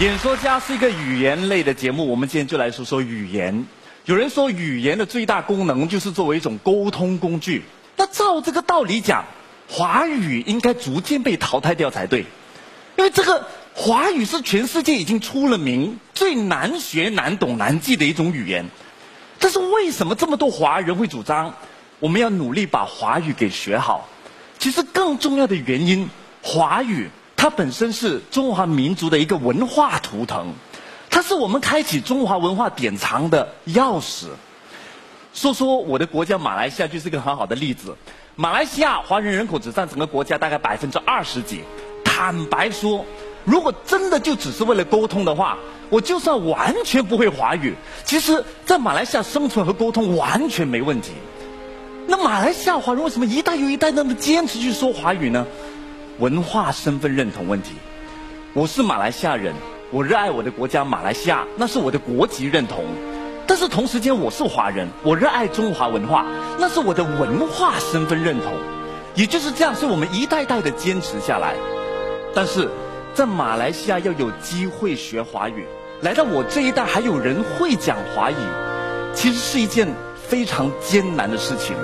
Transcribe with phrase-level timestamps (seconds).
[0.00, 3.66] 演说家是一个语言类的节目，我们今天就来说说语言。
[4.06, 7.64] 有人说，语言的最大功能就是作为一种沟通工具。
[7.98, 9.26] 那照这个道理讲，
[9.68, 12.20] 华语应该逐渐被淘汰掉才对，
[12.96, 18.64] 因为这个华语是全世界已经出了名、最难学、难懂、难记的一种语言。
[19.38, 21.54] 但是为什么这么多华人会主张
[21.98, 24.08] 我们要努力把华语给学好？
[24.58, 26.08] 其实更重要的原因，
[26.40, 27.10] 华语。
[27.40, 30.52] 它本身是中华民族的一个文化图腾，
[31.08, 34.26] 它是我们开启中华文化典藏的钥匙。
[35.32, 37.96] 说说我的国家马来西亚就是一个很好的例子。
[38.36, 41.62] 马来西亚华人人口只占整个国家大概百分之二十几。
[42.04, 43.06] 坦白说，
[43.46, 45.56] 如果真的就只是为了沟通的话，
[45.88, 51.12] 我就算完全不会华语，其实在马来西亚生存和沟通完全没问题。
[52.06, 55.46] 那马来西亚华人为什么一代又一代那么坚持去说华语呢？
[56.20, 57.72] 文化身份认同问题，
[58.52, 59.54] 我是马来西亚人，
[59.90, 62.84] 我热爱我的国家马来西亚，那是我的国籍认同。
[63.46, 66.26] 但是同时间我是华人，我热爱中华文化，
[66.58, 68.52] 那是我的文化身份认同。
[69.14, 71.56] 也就是这样，是我们一代代的坚持下来。
[72.34, 72.68] 但是
[73.14, 75.64] 在马来西亚要有机会学华语，
[76.02, 78.36] 来到我这一代还有人会讲华语，
[79.14, 79.88] 其实是一件
[80.28, 81.74] 非常艰难的事情。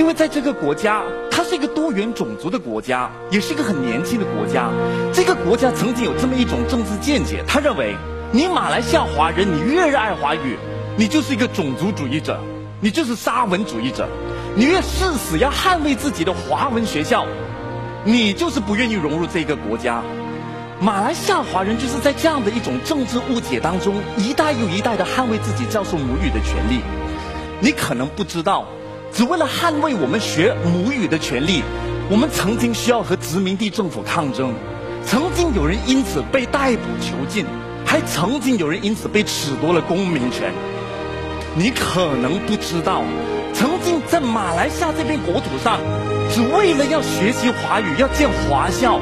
[0.00, 4.70] 因为在这个国家，它是一个多元种族的国家，也是一个很年轻的国家。
[5.12, 7.94] 这个国家曾经有这么一种政治见解，他认为
[8.32, 10.56] 你马来西亚华人，你越热爱华语，
[10.96, 12.40] 你就是一个种族主义者，
[12.80, 14.08] 你就是沙文主义者。
[14.56, 17.26] 你越誓死要捍卫自己的华文学校，
[18.02, 20.02] 你就是不愿意融入这个国家。
[20.80, 26.80] 马来西亚华人就是在这样的一种政治误解当中，一代又一代的捍卫自己教授母语的权利。
[27.60, 28.66] 你可能不知道。
[29.12, 31.62] 只为了捍卫我们学母语的权利，
[32.08, 34.54] 我们曾经需要和殖民地政府抗争，
[35.04, 37.44] 曾经有人因此被逮捕囚禁，
[37.84, 40.52] 还曾经有人因此被褫夺了公民权。
[41.56, 43.02] 你可能不知道，
[43.52, 45.80] 曾经在马来西亚这片国土上，
[46.32, 49.00] 只为了要学习华语，要建华校，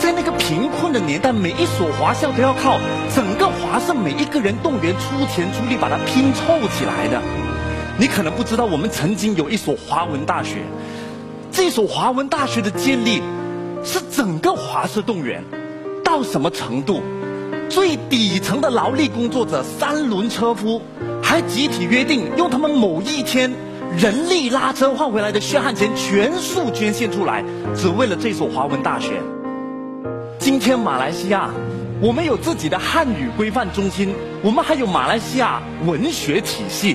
[0.00, 2.78] 在那个贫困的年代，每一所华校都要靠
[3.14, 7.22] 整个华盛每一个人动员出钱出力把它拼凑起来的。
[7.98, 10.56] 你可能不知道，我们曾经有一所华文大学。
[11.50, 13.22] 这所华文大学的建立，
[13.82, 15.42] 是整个华社动员，
[16.04, 17.00] 到什么程度？
[17.70, 20.82] 最底层的劳力工作者三轮车夫，
[21.22, 23.50] 还集体约定用他们某一天
[23.96, 27.42] 人力拉车换回来的血汗钱全数捐献出来，
[27.74, 29.22] 只为了这所华文大学。
[30.38, 31.48] 今天马来西亚，
[32.00, 36.94] 我们有自己的汉语规范中心，我们还有马来西亚文学体系。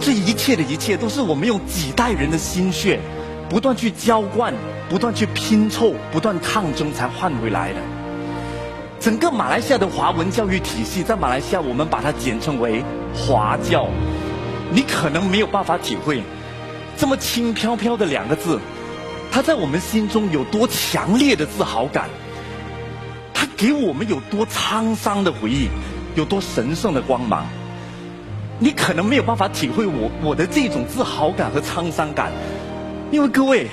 [0.00, 3.00] 这一切的一切，都是我们用几代人的心血，
[3.48, 4.54] 不断去浇灌，
[4.88, 7.80] 不断去拼凑，不断抗争才换回来的。
[9.00, 12.82] 整个马来西亚的华文教育体系，在马来西亚我们把它简称为
[13.14, 13.88] 华教。
[14.70, 16.22] 你可能没有办法体会，
[16.96, 18.60] 这么轻飘飘的两个字，
[19.30, 22.08] 它在我们心中有多强烈的自豪感，
[23.34, 25.68] 它给我们有多沧桑的回忆，
[26.14, 27.46] 有多神圣的光芒。
[28.60, 32.32] 你可能没有办法体会我我的这种自豪感和沧桑感，
[33.12, 33.68] 因为各位，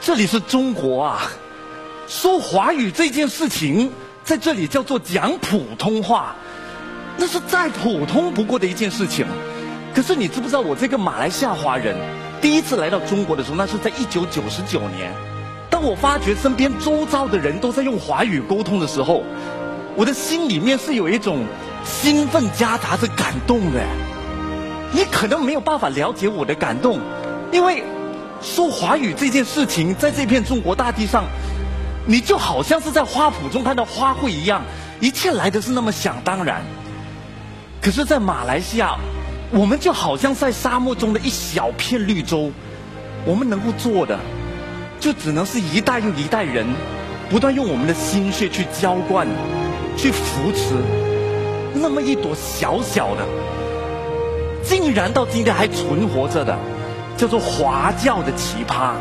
[0.00, 1.22] 这里是中国啊，
[2.06, 3.90] 说华语这件事情
[4.22, 6.36] 在这里叫做讲普通话，
[7.16, 9.26] 那是再普通不过的一件事情。
[9.92, 11.96] 可是你知不知道，我这个马来西亚华人
[12.40, 15.12] 第一次来到中国的时候，那是在一九九十九年，
[15.68, 19.24] 当我发觉身边周遭的人都在用华语沟通的时候，
[19.96, 21.44] 我的心里面是有一种。
[21.86, 23.80] 兴奋夹杂着感动的，
[24.92, 27.00] 你可能没有办法了解我的感动，
[27.52, 27.82] 因为
[28.42, 31.24] 说华语这件事情，在这片中国大地上，
[32.04, 34.62] 你就好像是在花圃中看到花卉一样，
[35.00, 36.62] 一切来的是那么想当然。
[37.80, 38.96] 可是，在马来西亚，
[39.50, 42.50] 我们就好像在沙漠中的一小片绿洲，
[43.24, 44.18] 我们能够做的，
[44.98, 46.66] 就只能是一代又一代人，
[47.30, 49.26] 不断用我们的心血去浇灌，
[49.96, 51.15] 去扶持。
[51.80, 53.24] 那么一朵小小的，
[54.62, 56.56] 竟然到今天还存活着的，
[57.16, 58.94] 叫做华教的奇葩。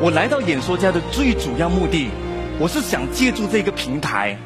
[0.00, 2.10] 我来到演说家的最主要目的，
[2.58, 4.36] 我是想借助这个平台，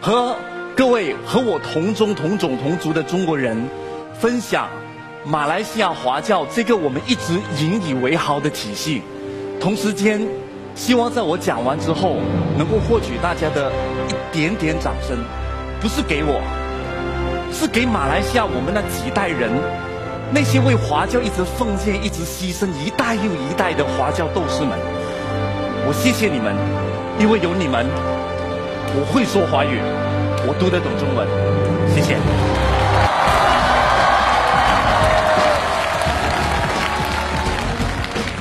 [0.00, 0.36] 和
[0.76, 3.68] 各位和我同宗同种同族的中国人，
[4.18, 4.68] 分享
[5.24, 9.02] 马来西亚华教这个我们一直引以为豪的体系。
[9.60, 10.20] 同时间，
[10.74, 12.16] 希望在我讲完之后，
[12.58, 13.72] 能够获取大家的
[14.08, 15.16] 一点点掌声，
[15.80, 16.40] 不是给我。
[17.52, 19.50] 是给马来西亚我们那几代人，
[20.30, 24.78] 那些为华教一直奉献、一直牺牲一代又一代的华教斗士们，
[25.86, 26.54] 我谢谢你们，
[27.18, 27.86] 因为有你们，
[28.94, 29.80] 我会说华语，
[30.46, 31.26] 我读得懂中文。
[31.94, 32.16] 谢谢。